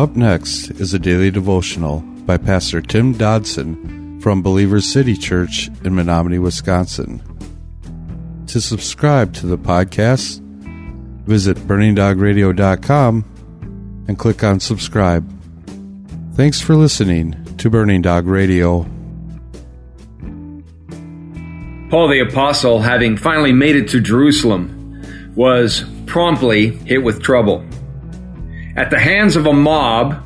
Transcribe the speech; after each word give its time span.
Up 0.00 0.16
next 0.16 0.70
is 0.80 0.94
a 0.94 0.98
daily 0.98 1.30
devotional 1.30 2.00
by 2.24 2.38
Pastor 2.38 2.80
Tim 2.80 3.12
Dodson 3.12 4.18
from 4.22 4.40
Believers 4.40 4.90
City 4.90 5.14
Church 5.14 5.68
in 5.84 5.94
Menominee, 5.94 6.38
Wisconsin. 6.38 7.22
To 8.46 8.62
subscribe 8.62 9.34
to 9.34 9.46
the 9.46 9.58
podcast, 9.58 10.40
visit 11.26 11.58
burningdogradio.com 11.58 14.04
and 14.08 14.18
click 14.18 14.42
on 14.42 14.58
subscribe. 14.58 15.30
Thanks 16.32 16.62
for 16.62 16.76
listening 16.76 17.36
to 17.58 17.68
Burning 17.68 18.00
Dog 18.00 18.26
Radio. 18.26 18.84
Paul 21.90 22.08
the 22.08 22.24
Apostle, 22.26 22.80
having 22.80 23.18
finally 23.18 23.52
made 23.52 23.76
it 23.76 23.88
to 23.88 24.00
Jerusalem, 24.00 25.02
was 25.36 25.84
promptly 26.06 26.70
hit 26.86 27.02
with 27.02 27.22
trouble. 27.22 27.66
At 28.80 28.88
the 28.88 28.98
hands 28.98 29.36
of 29.36 29.44
a 29.44 29.52
mob, 29.52 30.24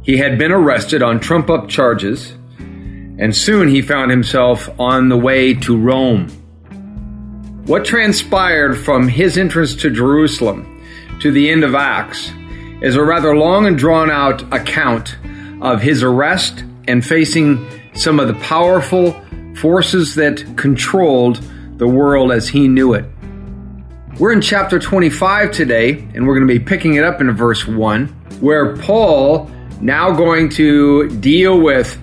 he 0.00 0.16
had 0.16 0.38
been 0.38 0.50
arrested 0.50 1.02
on 1.02 1.20
trump 1.20 1.50
up 1.50 1.68
charges, 1.68 2.30
and 2.58 3.36
soon 3.36 3.68
he 3.68 3.82
found 3.82 4.10
himself 4.10 4.70
on 4.80 5.10
the 5.10 5.16
way 5.18 5.52
to 5.52 5.76
Rome. 5.76 6.28
What 7.66 7.84
transpired 7.84 8.76
from 8.78 9.08
his 9.08 9.36
entrance 9.36 9.76
to 9.76 9.90
Jerusalem 9.90 10.82
to 11.20 11.30
the 11.30 11.50
end 11.50 11.64
of 11.64 11.74
Acts 11.74 12.32
is 12.80 12.96
a 12.96 13.04
rather 13.04 13.36
long 13.36 13.66
and 13.66 13.76
drawn 13.76 14.10
out 14.10 14.40
account 14.54 15.14
of 15.60 15.82
his 15.82 16.02
arrest 16.02 16.64
and 16.88 17.04
facing 17.04 17.62
some 17.92 18.18
of 18.18 18.26
the 18.26 18.40
powerful 18.40 19.22
forces 19.56 20.14
that 20.14 20.42
controlled 20.56 21.46
the 21.76 21.86
world 21.86 22.32
as 22.32 22.48
he 22.48 22.68
knew 22.68 22.94
it. 22.94 23.04
We're 24.18 24.32
in 24.32 24.40
chapter 24.40 24.78
25 24.78 25.50
today, 25.50 25.90
and 25.90 26.26
we're 26.26 26.34
going 26.34 26.48
to 26.48 26.58
be 26.58 26.64
picking 26.64 26.94
it 26.94 27.04
up 27.04 27.20
in 27.20 27.30
verse 27.32 27.66
1, 27.66 28.06
where 28.40 28.74
Paul, 28.78 29.50
now 29.82 30.10
going 30.12 30.48
to 30.52 31.10
deal 31.20 31.60
with 31.60 32.00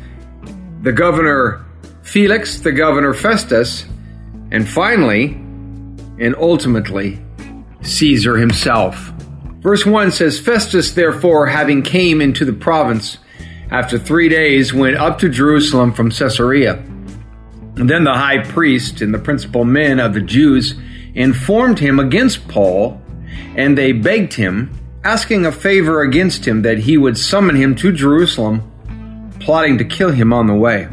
the 0.83 0.92
governor 0.92 1.66
Felix, 2.03 2.59
the 2.59 2.72
governor 2.72 3.16
Festus, 3.16 3.86
and 4.52 4.70
finally, 4.70 5.31
and 6.20 6.36
ultimately, 6.38 7.20
Caesar 7.81 8.38
himself. 8.38 9.11
Verse 9.61 9.83
1 9.83 10.11
says, 10.11 10.39
Festus, 10.39 10.94
therefore, 10.94 11.48
having 11.48 11.81
came 11.81 12.22
into 12.22 12.45
the 12.45 12.53
province, 12.53 13.17
after 13.72 13.98
three 13.98 14.30
days, 14.30 14.72
went 14.72 14.98
up 14.98 15.17
to 15.17 15.30
Jerusalem 15.30 15.92
from 15.92 16.11
Caesarea. 16.11 16.73
And 16.73 17.89
then 17.89 18.03
the 18.03 18.14
high 18.14 18.44
priest 18.44 19.02
and 19.02 19.11
the 19.11 19.17
principal 19.17 19.66
men 19.66 20.00
of 20.00 20.14
the 20.14 20.22
Jews 20.22 20.75
informed 21.16 21.80
him 21.80 22.00
against 22.00 22.47
Paul, 22.47 23.02
and 23.56 23.78
they 23.78 23.92
begged 23.92 24.33
him, 24.33 24.72
asking 25.03 25.45
a 25.45 25.52
favor 25.52 26.02
against 26.02 26.47
him 26.47 26.61
that 26.64 26.80
he 26.80 26.97
would 26.97 27.17
summon 27.17 27.55
him 27.55 27.75
to 27.75 27.92
Jerusalem, 27.92 29.31
plotting 29.39 29.78
to 29.78 29.86
kill 29.86 30.11
him 30.11 30.31
on 30.33 30.47
the 30.47 30.53
way. 30.55 30.88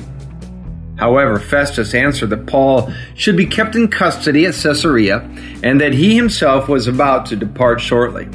However, 0.97 1.39
Festus 1.39 1.95
answered 1.95 2.29
that 2.31 2.47
Paul 2.47 2.93
should 3.15 3.37
be 3.37 3.47
kept 3.47 3.75
in 3.75 3.89
custody 3.89 4.45
at 4.45 4.55
Caesarea, 4.55 5.21
and 5.63 5.81
that 5.81 5.95
he 5.95 6.15
himself 6.15 6.69
was 6.69 6.87
about 6.87 7.27
to 7.27 7.37
depart 7.37 7.81
shortly. 7.81 8.29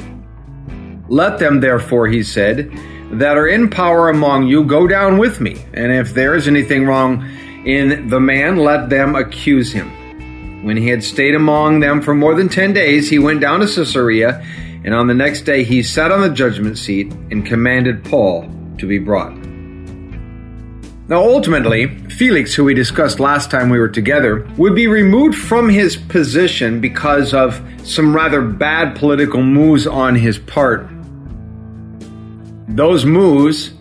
Let 1.08 1.38
them, 1.38 1.60
therefore, 1.60 2.08
he 2.08 2.24
said, 2.24 2.72
that 3.12 3.36
are 3.36 3.46
in 3.46 3.70
power 3.70 4.08
among 4.08 4.48
you 4.48 4.64
go 4.64 4.88
down 4.88 5.18
with 5.18 5.40
me, 5.40 5.64
and 5.74 5.92
if 5.92 6.12
there 6.12 6.34
is 6.34 6.48
anything 6.48 6.86
wrong 6.86 7.24
in 7.64 8.08
the 8.08 8.18
man, 8.18 8.56
let 8.56 8.90
them 8.90 9.14
accuse 9.14 9.72
him. 9.72 9.95
When 10.62 10.76
he 10.76 10.88
had 10.88 11.04
stayed 11.04 11.34
among 11.34 11.80
them 11.80 12.02
for 12.02 12.14
more 12.14 12.34
than 12.34 12.48
ten 12.48 12.72
days, 12.72 13.08
he 13.08 13.18
went 13.18 13.40
down 13.40 13.60
to 13.60 13.66
Caesarea, 13.66 14.44
and 14.84 14.94
on 14.94 15.06
the 15.06 15.14
next 15.14 15.42
day 15.42 15.64
he 15.64 15.82
sat 15.82 16.10
on 16.12 16.20
the 16.20 16.30
judgment 16.30 16.78
seat 16.78 17.12
and 17.30 17.44
commanded 17.44 18.04
Paul 18.04 18.50
to 18.78 18.86
be 18.86 18.98
brought. 18.98 19.34
Now, 21.08 21.22
ultimately, 21.22 21.86
Felix, 22.08 22.52
who 22.54 22.64
we 22.64 22.74
discussed 22.74 23.20
last 23.20 23.50
time 23.50 23.70
we 23.70 23.78
were 23.78 23.88
together, 23.88 24.48
would 24.56 24.74
be 24.74 24.88
removed 24.88 25.36
from 25.36 25.68
his 25.68 25.96
position 25.96 26.80
because 26.80 27.32
of 27.32 27.62
some 27.84 28.14
rather 28.14 28.42
bad 28.42 28.96
political 28.96 29.42
moves 29.42 29.86
on 29.86 30.16
his 30.16 30.38
part 30.38 30.88
those 32.76 33.06
moves 33.06 33.72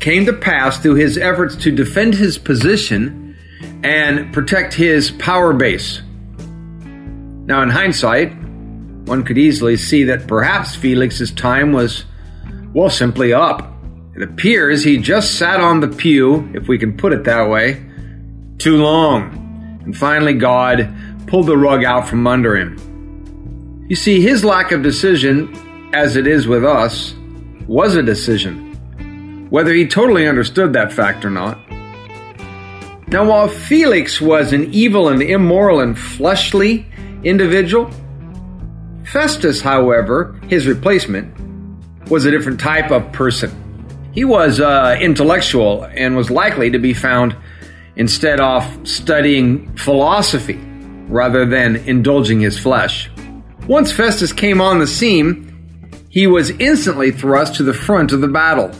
came 0.00 0.24
to 0.24 0.32
pass 0.32 0.78
through 0.78 0.94
his 0.94 1.18
efforts 1.18 1.56
to 1.56 1.70
defend 1.70 2.14
his 2.14 2.38
position 2.38 3.25
and 3.86 4.32
protect 4.32 4.74
his 4.74 5.12
power 5.12 5.52
base. 5.52 6.02
Now, 6.38 7.62
in 7.62 7.70
hindsight, 7.70 8.36
one 9.06 9.22
could 9.22 9.38
easily 9.38 9.76
see 9.76 10.02
that 10.04 10.26
perhaps 10.26 10.74
Felix's 10.74 11.30
time 11.30 11.72
was, 11.72 12.04
well, 12.74 12.90
simply 12.90 13.32
up. 13.32 13.72
It 14.16 14.22
appears 14.22 14.82
he 14.82 14.98
just 14.98 15.38
sat 15.38 15.60
on 15.60 15.78
the 15.78 15.86
pew, 15.86 16.50
if 16.52 16.66
we 16.66 16.78
can 16.78 16.96
put 16.96 17.12
it 17.12 17.22
that 17.24 17.48
way, 17.48 17.80
too 18.58 18.76
long. 18.78 19.80
And 19.84 19.96
finally, 19.96 20.34
God 20.34 20.92
pulled 21.28 21.46
the 21.46 21.56
rug 21.56 21.84
out 21.84 22.08
from 22.08 22.26
under 22.26 22.56
him. 22.56 23.86
You 23.88 23.94
see, 23.94 24.20
his 24.20 24.44
lack 24.44 24.72
of 24.72 24.82
decision, 24.82 25.54
as 25.94 26.16
it 26.16 26.26
is 26.26 26.48
with 26.48 26.64
us, 26.64 27.14
was 27.68 27.94
a 27.94 28.02
decision, 28.02 29.46
whether 29.48 29.72
he 29.72 29.86
totally 29.86 30.26
understood 30.26 30.72
that 30.72 30.92
fact 30.92 31.24
or 31.24 31.30
not. 31.30 31.60
Now, 33.08 33.28
while 33.28 33.48
Felix 33.48 34.20
was 34.20 34.52
an 34.52 34.72
evil 34.74 35.08
and 35.08 35.22
immoral 35.22 35.80
and 35.80 35.96
fleshly 35.96 36.86
individual, 37.22 37.90
Festus, 39.04 39.60
however, 39.60 40.38
his 40.48 40.66
replacement, 40.66 41.32
was 42.10 42.24
a 42.24 42.30
different 42.32 42.58
type 42.58 42.90
of 42.90 43.12
person. 43.12 43.50
He 44.12 44.24
was 44.24 44.60
uh, 44.60 44.96
intellectual 45.00 45.84
and 45.84 46.16
was 46.16 46.30
likely 46.30 46.70
to 46.70 46.78
be 46.78 46.94
found 46.94 47.36
instead 47.94 48.40
of 48.40 48.64
studying 48.88 49.76
philosophy 49.76 50.58
rather 51.08 51.46
than 51.46 51.76
indulging 51.76 52.40
his 52.40 52.58
flesh. 52.58 53.10
Once 53.68 53.92
Festus 53.92 54.32
came 54.32 54.60
on 54.60 54.78
the 54.80 54.86
scene, 54.86 55.52
he 56.08 56.26
was 56.26 56.50
instantly 56.50 57.12
thrust 57.12 57.54
to 57.56 57.62
the 57.62 57.74
front 57.74 58.10
of 58.12 58.20
the 58.20 58.28
battle. 58.28 58.72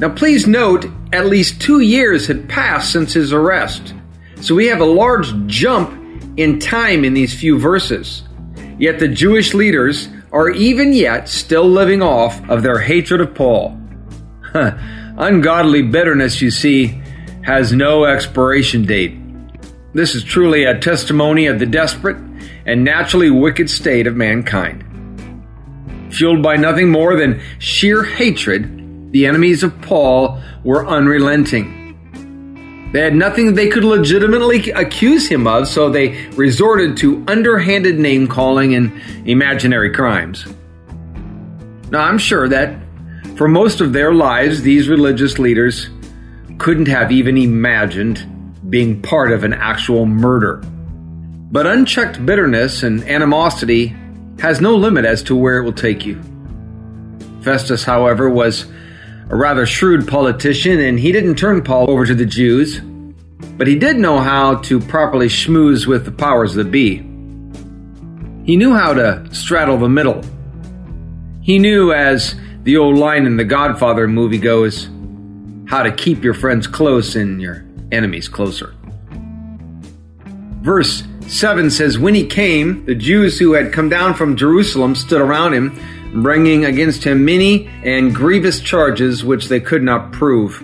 Now, 0.00 0.08
please 0.08 0.46
note, 0.46 0.86
at 1.12 1.26
least 1.26 1.60
two 1.60 1.80
years 1.80 2.26
had 2.26 2.48
passed 2.48 2.90
since 2.90 3.12
his 3.12 3.34
arrest, 3.34 3.92
so 4.40 4.54
we 4.54 4.68
have 4.68 4.80
a 4.80 4.86
large 4.86 5.30
jump 5.46 5.92
in 6.38 6.58
time 6.58 7.04
in 7.04 7.12
these 7.12 7.38
few 7.38 7.58
verses. 7.58 8.22
Yet 8.78 8.98
the 8.98 9.08
Jewish 9.08 9.52
leaders 9.52 10.08
are 10.32 10.48
even 10.48 10.94
yet 10.94 11.28
still 11.28 11.68
living 11.68 12.00
off 12.00 12.40
of 12.48 12.62
their 12.62 12.78
hatred 12.78 13.20
of 13.20 13.34
Paul. 13.34 13.78
Ungodly 14.54 15.82
bitterness, 15.82 16.40
you 16.40 16.50
see, 16.50 16.98
has 17.42 17.74
no 17.74 18.06
expiration 18.06 18.86
date. 18.86 19.18
This 19.92 20.14
is 20.14 20.24
truly 20.24 20.64
a 20.64 20.80
testimony 20.80 21.44
of 21.44 21.58
the 21.58 21.66
desperate 21.66 22.16
and 22.64 22.84
naturally 22.84 23.28
wicked 23.28 23.68
state 23.68 24.06
of 24.06 24.16
mankind. 24.16 24.82
Fueled 26.08 26.42
by 26.42 26.56
nothing 26.56 26.90
more 26.90 27.16
than 27.16 27.42
sheer 27.58 28.02
hatred, 28.02 28.79
the 29.10 29.26
enemies 29.26 29.62
of 29.62 29.80
Paul 29.82 30.40
were 30.64 30.86
unrelenting. 30.86 31.78
They 32.92 33.00
had 33.00 33.14
nothing 33.14 33.54
they 33.54 33.68
could 33.68 33.84
legitimately 33.84 34.70
accuse 34.70 35.28
him 35.28 35.46
of, 35.46 35.68
so 35.68 35.90
they 35.90 36.26
resorted 36.30 36.96
to 36.98 37.24
underhanded 37.28 37.98
name 37.98 38.26
calling 38.26 38.74
and 38.74 39.00
imaginary 39.26 39.92
crimes. 39.92 40.44
Now, 41.90 42.00
I'm 42.00 42.18
sure 42.18 42.48
that 42.48 42.80
for 43.36 43.48
most 43.48 43.80
of 43.80 43.92
their 43.92 44.12
lives, 44.12 44.62
these 44.62 44.88
religious 44.88 45.38
leaders 45.38 45.88
couldn't 46.58 46.88
have 46.88 47.10
even 47.12 47.38
imagined 47.38 48.26
being 48.68 49.00
part 49.02 49.32
of 49.32 49.44
an 49.44 49.52
actual 49.52 50.04
murder. 50.06 50.56
But 51.52 51.66
unchecked 51.66 52.24
bitterness 52.24 52.82
and 52.82 53.02
animosity 53.04 53.96
has 54.40 54.60
no 54.60 54.76
limit 54.76 55.04
as 55.04 55.22
to 55.24 55.36
where 55.36 55.58
it 55.58 55.64
will 55.64 55.72
take 55.72 56.04
you. 56.04 56.20
Festus, 57.42 57.84
however, 57.84 58.28
was 58.28 58.66
a 59.30 59.36
rather 59.36 59.64
shrewd 59.64 60.08
politician, 60.08 60.80
and 60.80 60.98
he 60.98 61.12
didn't 61.12 61.36
turn 61.36 61.62
Paul 61.62 61.88
over 61.88 62.04
to 62.04 62.14
the 62.14 62.26
Jews, 62.26 62.80
but 63.56 63.68
he 63.68 63.78
did 63.78 63.96
know 63.96 64.18
how 64.18 64.56
to 64.56 64.80
properly 64.80 65.28
schmooze 65.28 65.86
with 65.86 66.04
the 66.04 66.10
powers 66.10 66.54
that 66.54 66.72
be. 66.72 66.96
He 68.44 68.56
knew 68.56 68.74
how 68.74 68.92
to 68.92 69.28
straddle 69.32 69.78
the 69.78 69.88
middle. 69.88 70.24
He 71.42 71.60
knew, 71.60 71.92
as 71.92 72.34
the 72.64 72.76
old 72.76 72.98
line 72.98 73.24
in 73.24 73.36
the 73.36 73.44
Godfather 73.44 74.08
movie 74.08 74.38
goes, 74.38 74.90
how 75.68 75.84
to 75.84 75.92
keep 75.92 76.24
your 76.24 76.34
friends 76.34 76.66
close 76.66 77.14
and 77.14 77.40
your 77.40 77.64
enemies 77.92 78.28
closer. 78.28 78.74
Verse 80.62 81.04
7 81.28 81.70
says, 81.70 82.00
When 82.00 82.16
he 82.16 82.26
came, 82.26 82.84
the 82.84 82.96
Jews 82.96 83.38
who 83.38 83.52
had 83.52 83.72
come 83.72 83.88
down 83.88 84.14
from 84.14 84.36
Jerusalem 84.36 84.96
stood 84.96 85.20
around 85.20 85.54
him, 85.54 85.78
bringing 86.14 86.64
against 86.64 87.04
him 87.04 87.24
many 87.24 87.68
and 87.84 88.14
grievous 88.14 88.60
charges 88.60 89.24
which 89.24 89.48
they 89.48 89.60
could 89.60 89.82
not 89.82 90.12
prove. 90.12 90.60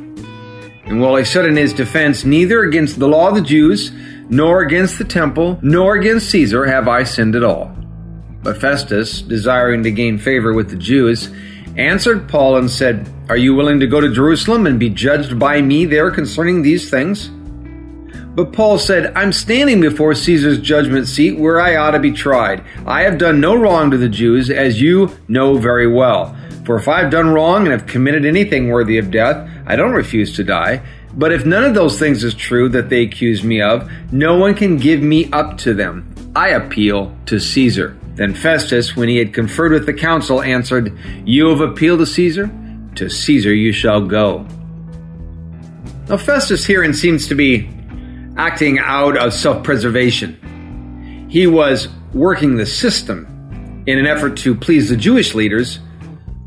And 0.87 1.01
while 1.01 1.17
he 1.17 1.25
said 1.25 1.47
in 1.47 1.57
his 1.57 1.73
defense, 1.73 2.25
Neither 2.25 2.63
against 2.63 2.99
the 2.99 3.09
law 3.09 3.29
of 3.29 3.35
the 3.35 3.41
Jews, 3.41 3.93
nor 4.29 4.63
against 4.63 4.99
the 4.99 5.05
temple, 5.05 5.59
nor 5.63 5.97
against 5.97 6.31
Caesar 6.31 6.67
have 6.67 6.89
I 6.89 7.05
sinned 7.05 7.37
at 7.37 7.45
all. 7.45 7.77
But 8.43 8.61
Festus, 8.61 9.23
desiring 9.23 9.83
to 9.83 9.91
gain 9.91 10.19
favor 10.19 10.53
with 10.53 10.71
the 10.71 10.77
Jews, 10.77 11.31
answered 11.77 12.29
Paul 12.29 12.57
and 12.57 12.71
said, 12.71 13.09
Are 13.29 13.37
you 13.37 13.55
willing 13.55 13.81
to 13.81 13.87
go 13.87 14.01
to 14.01 14.13
Jerusalem 14.13 14.67
and 14.67 14.79
be 14.79 14.91
judged 14.91 15.39
by 15.39 15.61
me 15.61 15.85
there 15.85 16.11
concerning 16.11 16.63
these 16.63 16.89
things? 16.91 17.31
But 18.37 18.53
Paul 18.53 18.79
said, 18.79 19.15
I'm 19.17 19.33
standing 19.33 19.81
before 19.81 20.15
Caesar's 20.15 20.59
judgment 20.59 21.09
seat 21.09 21.39
where 21.39 21.59
I 21.59 21.77
ought 21.77 21.93
to 21.93 21.99
be 21.99 22.13
tried. 22.13 22.63
I 22.87 23.01
have 23.01 23.17
done 23.17 23.41
no 23.41 23.55
wrong 23.55 23.91
to 23.91 23.97
the 23.97 24.11
Jews, 24.11 24.51
as 24.51 24.79
you 24.79 25.17
know 25.27 25.57
very 25.57 25.87
well. 25.87 26.37
For 26.67 26.77
if 26.77 26.87
I 26.87 27.01
have 27.01 27.11
done 27.11 27.31
wrong 27.31 27.63
and 27.63 27.73
have 27.73 27.87
committed 27.87 28.27
anything 28.27 28.69
worthy 28.69 28.99
of 28.99 29.11
death, 29.11 29.49
I 29.67 29.75
don't 29.75 29.95
refuse 29.95 30.37
to 30.37 30.45
die. 30.45 30.83
But 31.15 31.33
if 31.33 31.47
none 31.47 31.65
of 31.65 31.73
those 31.73 31.99
things 31.99 32.23
is 32.25 32.35
true 32.35 32.69
that 32.69 32.91
they 32.91 33.05
accuse 33.05 33.43
me 33.43 33.63
of, 33.63 33.91
no 34.13 34.37
one 34.37 34.55
can 34.55 34.77
give 34.77 35.01
me 35.01 35.31
up 35.33 35.57
to 35.59 35.73
them. 35.73 36.15
I 36.37 36.51
appeal 36.51 37.17
to 37.27 37.41
Caesar. 37.41 37.97
Then 38.17 38.35
Festus, 38.35 38.95
when 38.95 39.09
he 39.09 39.17
had 39.17 39.33
conferred 39.33 39.73
with 39.73 39.87
the 39.87 39.95
council, 39.95 40.43
answered, 40.43 40.95
You 41.25 41.49
have 41.49 41.63
appealed 41.63 42.01
to 42.01 42.07
Caesar? 42.07 42.51
To 42.97 43.09
Caesar 43.09 43.55
you 43.55 43.73
shall 43.73 44.03
go. 44.05 44.47
Now, 46.11 46.19
Festus 46.19 46.67
herein 46.67 46.93
seems 46.93 47.29
to 47.29 47.35
be 47.35 47.71
acting 48.37 48.79
out 48.79 49.17
of 49.17 49.33
self 49.33 49.63
preservation. 49.65 51.27
He 51.29 51.47
was 51.47 51.89
working 52.13 52.57
the 52.57 52.67
system 52.67 53.85
in 53.87 53.99
an 53.99 54.07
effort 54.07 54.37
to 54.39 54.55
please 54.55 54.89
the 54.89 54.97
Jewish 54.97 55.35
leaders 55.35 55.81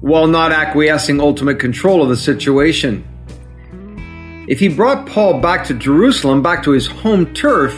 while 0.01 0.27
not 0.27 0.51
acquiescing 0.51 1.19
ultimate 1.19 1.59
control 1.59 2.01
of 2.01 2.09
the 2.09 2.18
situation. 2.18 3.06
If 4.47 4.59
he 4.59 4.68
brought 4.68 5.07
Paul 5.07 5.39
back 5.41 5.65
to 5.65 5.74
Jerusalem, 5.74 6.41
back 6.41 6.63
to 6.63 6.71
his 6.71 6.88
home 6.88 7.33
turf, 7.33 7.77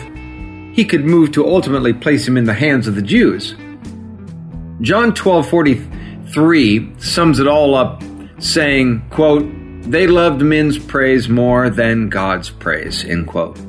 he 0.73 0.85
could 0.85 1.03
move 1.03 1.31
to 1.33 1.45
ultimately 1.45 1.93
place 1.93 2.27
him 2.27 2.37
in 2.37 2.45
the 2.45 2.53
hands 2.53 2.87
of 2.87 2.95
the 2.95 3.01
Jews. 3.01 3.55
John 4.81 5.13
12:43 5.13 6.93
sums 6.97 7.39
it 7.39 7.47
all 7.47 7.75
up 7.75 8.03
saying, 8.39 9.01
quote, 9.09 9.45
"They 9.83 10.07
loved 10.07 10.41
men's 10.41 10.77
praise 10.77 11.27
more 11.27 11.69
than 11.69 12.09
God's 12.09 12.49
praise." 12.49 13.03
End 13.03 13.27
quote 13.27 13.59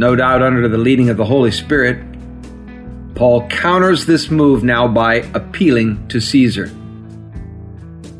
no 0.00 0.16
doubt 0.16 0.40
under 0.42 0.66
the 0.66 0.78
leading 0.78 1.10
of 1.10 1.18
the 1.18 1.24
Holy 1.26 1.50
Spirit, 1.50 2.02
Paul 3.14 3.46
counters 3.48 4.06
this 4.06 4.30
move 4.30 4.64
now 4.64 4.88
by 4.88 5.16
appealing 5.34 6.08
to 6.08 6.20
Caesar. 6.20 6.72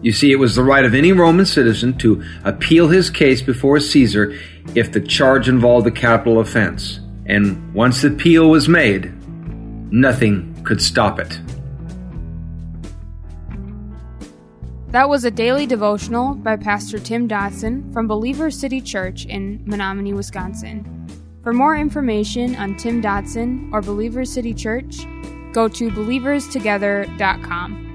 You 0.02 0.12
see, 0.12 0.30
it 0.30 0.36
was 0.36 0.54
the 0.54 0.62
right 0.62 0.84
of 0.84 0.94
any 0.94 1.12
Roman 1.12 1.46
citizen 1.46 1.96
to 1.96 2.22
appeal 2.44 2.88
his 2.88 3.08
case 3.08 3.40
before 3.40 3.80
Caesar 3.80 4.38
if 4.74 4.92
the 4.92 5.00
charge 5.00 5.48
involved 5.48 5.86
a 5.86 5.90
capital 5.90 6.40
offense. 6.40 7.00
And 7.24 7.72
once 7.72 8.02
the 8.02 8.08
appeal 8.08 8.50
was 8.50 8.68
made, 8.68 9.10
nothing 9.90 10.62
could 10.64 10.82
stop 10.82 11.18
it. 11.18 11.40
That 14.88 15.08
was 15.08 15.24
a 15.24 15.30
daily 15.30 15.66
devotional 15.66 16.34
by 16.34 16.56
Pastor 16.56 16.98
Tim 16.98 17.26
Dodson 17.26 17.90
from 17.90 18.06
Believer 18.06 18.50
City 18.50 18.82
Church 18.82 19.24
in 19.24 19.62
Menominee, 19.64 20.12
Wisconsin. 20.12 20.99
For 21.42 21.52
more 21.54 21.76
information 21.76 22.54
on 22.56 22.76
Tim 22.76 23.00
Dodson 23.00 23.70
or 23.72 23.80
Believers 23.80 24.30
City 24.30 24.52
Church, 24.52 25.06
go 25.52 25.68
to 25.68 25.90
believerstogether.com. 25.90 27.86